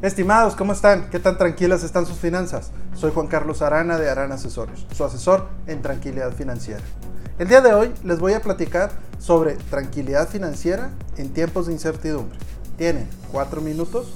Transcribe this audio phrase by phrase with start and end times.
[0.00, 1.10] Estimados, ¿cómo están?
[1.10, 2.70] ¿Qué tan tranquilas están sus finanzas?
[2.94, 6.82] Soy Juan Carlos Arana de Arana Asesores, su asesor en tranquilidad financiera.
[7.36, 12.38] El día de hoy les voy a platicar sobre tranquilidad financiera en tiempos de incertidumbre.
[12.76, 14.14] ¿Tienen cuatro minutos?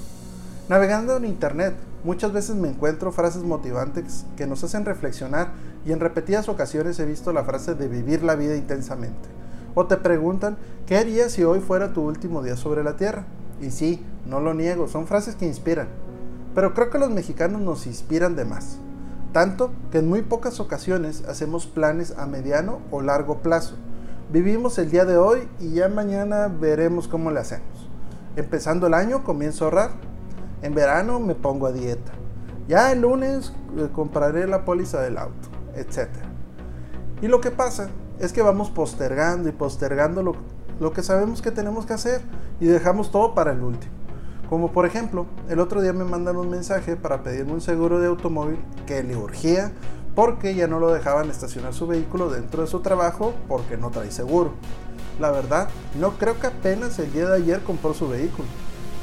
[0.69, 1.75] Navegando en Internet,
[2.05, 5.49] muchas veces me encuentro frases motivantes que nos hacen reflexionar
[5.85, 9.27] y en repetidas ocasiones he visto la frase de vivir la vida intensamente.
[9.75, 10.55] O te preguntan,
[10.87, 13.25] ¿qué harías si hoy fuera tu último día sobre la Tierra?
[13.59, 15.87] Y sí, no lo niego, son frases que inspiran.
[16.55, 18.77] Pero creo que los mexicanos nos inspiran de más.
[19.31, 23.75] Tanto que en muy pocas ocasiones hacemos planes a mediano o largo plazo.
[24.31, 27.89] Vivimos el día de hoy y ya mañana veremos cómo le hacemos.
[28.35, 29.91] Empezando el año comienzo a ahorrar.
[30.61, 32.11] En verano me pongo a dieta.
[32.67, 36.07] Ya el lunes eh, compraré la póliza del auto, etc.
[37.21, 40.35] Y lo que pasa es que vamos postergando y postergando lo,
[40.79, 42.21] lo que sabemos que tenemos que hacer
[42.59, 44.02] y dejamos todo para el último.
[44.49, 48.07] Como por ejemplo, el otro día me mandan un mensaje para pedirme un seguro de
[48.07, 49.71] automóvil que le urgía
[50.15, 54.11] porque ya no lo dejaban estacionar su vehículo dentro de su trabajo porque no trae
[54.11, 54.51] seguro.
[55.19, 55.69] La verdad,
[55.99, 58.47] no creo que apenas el día de ayer compró su vehículo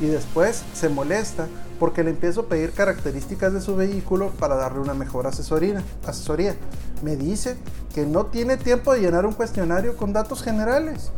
[0.01, 4.81] y después se molesta porque le empiezo a pedir características de su vehículo para darle
[4.81, 5.83] una mejor asesoría.
[6.07, 6.55] asesoría.
[7.03, 7.57] Me dice
[7.95, 11.11] que no tiene tiempo de llenar un cuestionario con datos generales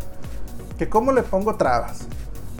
[0.78, 2.06] que cómo le pongo trabas.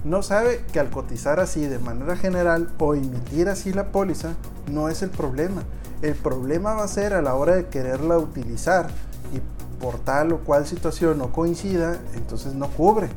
[0.05, 4.35] No sabe que al cotizar así de manera general o emitir así la póliza
[4.71, 5.63] no es el problema.
[6.03, 8.89] El problema va a ser a la hora de quererla utilizar
[9.33, 9.41] y
[9.81, 13.09] por tal o cual situación no coincida, entonces no cubre.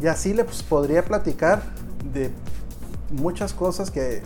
[0.00, 1.62] Y así le pues, podría platicar
[2.12, 2.32] de
[3.10, 4.22] muchas cosas que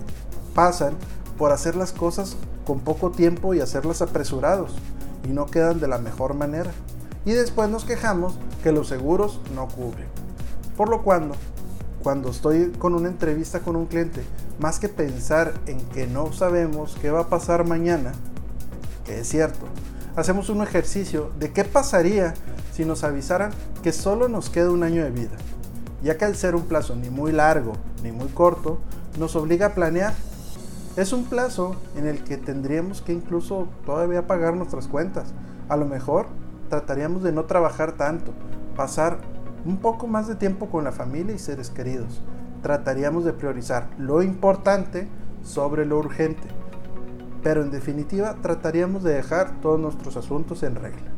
[0.55, 0.95] pasan
[1.37, 4.73] por hacer las cosas con poco tiempo y hacerlas apresurados
[5.25, 6.71] y no quedan de la mejor manera
[7.25, 10.07] y después nos quejamos que los seguros no cubren.
[10.77, 11.35] Por lo cuando,
[12.05, 14.23] cuando estoy con una entrevista con un cliente,
[14.61, 18.13] más que pensar en que no sabemos qué va a pasar mañana,
[19.07, 19.67] que es cierto,
[20.15, 22.35] hacemos un ejercicio de qué pasaría
[22.75, 25.37] si nos avisaran que solo nos queda un año de vida,
[26.03, 27.73] ya que al ser un plazo ni muy largo
[28.03, 28.79] ni muy corto,
[29.19, 30.13] nos obliga a planear.
[30.97, 35.33] Es un plazo en el que tendríamos que incluso todavía pagar nuestras cuentas.
[35.71, 36.27] A lo mejor
[36.69, 38.33] trataríamos de no trabajar tanto,
[38.77, 39.19] pasar
[39.65, 42.23] un poco más de tiempo con la familia y seres queridos.
[42.63, 45.09] Trataríamos de priorizar lo importante
[45.43, 46.49] sobre lo urgente.
[47.43, 51.13] Pero en definitiva trataríamos de dejar todos nuestros asuntos en regla.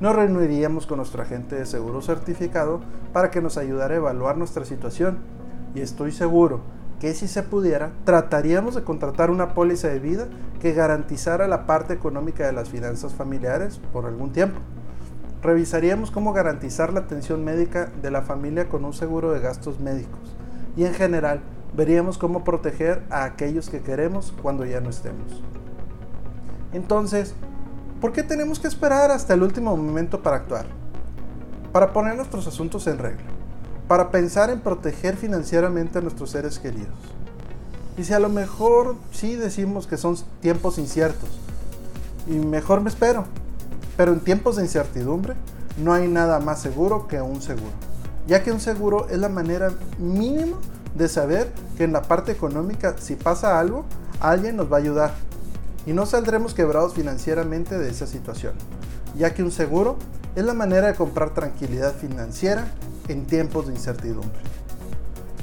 [0.00, 2.80] Nos reuniríamos con nuestro agente de seguro certificado
[3.14, 5.18] para que nos ayudara a evaluar nuestra situación
[5.74, 6.60] y estoy seguro
[7.00, 10.28] que si se pudiera, trataríamos de contratar una póliza de vida
[10.60, 14.60] que garantizara la parte económica de las finanzas familiares por algún tiempo.
[15.46, 20.36] Revisaríamos cómo garantizar la atención médica de la familia con un seguro de gastos médicos.
[20.76, 21.40] Y en general,
[21.72, 25.44] veríamos cómo proteger a aquellos que queremos cuando ya no estemos.
[26.72, 27.36] Entonces,
[28.00, 30.66] ¿por qué tenemos que esperar hasta el último momento para actuar?
[31.72, 33.36] Para poner nuestros asuntos en regla
[33.88, 36.98] para pensar en proteger financieramente a nuestros seres queridos.
[37.96, 41.30] Y si a lo mejor sí decimos que son tiempos inciertos,
[42.26, 43.24] y mejor me espero,
[43.96, 45.34] pero en tiempos de incertidumbre
[45.82, 47.72] no hay nada más seguro que un seguro,
[48.26, 50.56] ya que un seguro es la manera mínima
[50.94, 53.84] de saber que en la parte económica si pasa algo,
[54.20, 55.14] alguien nos va a ayudar
[55.86, 58.54] y no saldremos quebrados financieramente de esa situación,
[59.16, 59.96] ya que un seguro
[60.34, 62.66] es la manera de comprar tranquilidad financiera
[63.08, 64.38] en tiempos de incertidumbre.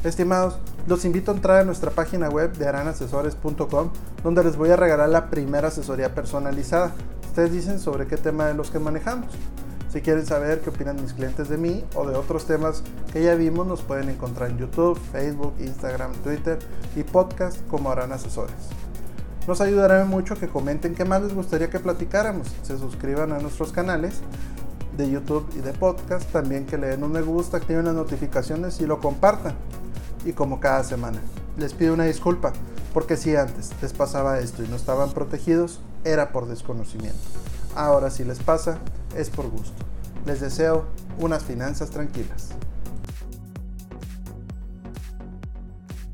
[0.03, 3.89] Estimados, los invito a entrar a nuestra página web de aranasesores.com
[4.21, 6.91] donde les voy a regalar la primera asesoría personalizada.
[7.33, 9.33] Ustedes dicen sobre qué tema de los que manejamos.
[9.91, 13.33] Si quieren saber qué opinan mis clientes de mí o de otros temas que ya
[13.33, 16.59] vimos, nos pueden encontrar en YouTube, Facebook, Instagram, Twitter
[16.95, 18.53] y podcast como Aran Asesores.
[19.47, 23.71] Nos ayudará mucho que comenten qué más les gustaría que platicáramos, se suscriban a nuestros
[23.71, 24.21] canales
[24.95, 26.31] de YouTube y de podcast.
[26.31, 29.55] También que le den un me gusta, activen las notificaciones y lo compartan.
[30.23, 31.17] Y como cada semana,
[31.57, 32.53] les pido una disculpa,
[32.93, 37.19] porque si antes les pasaba esto y no estaban protegidos, era por desconocimiento.
[37.75, 38.77] Ahora si les pasa,
[39.15, 39.73] es por gusto.
[40.25, 40.85] Les deseo
[41.19, 42.49] unas finanzas tranquilas.